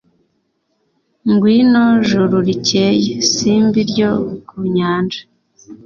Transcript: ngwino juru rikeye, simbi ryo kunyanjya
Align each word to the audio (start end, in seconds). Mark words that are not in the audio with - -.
ngwino 1.31 1.83
juru 2.07 2.37
rikeye, 2.47 3.13
simbi 3.31 3.79
ryo 3.91 4.11
kunyanjya 4.47 5.21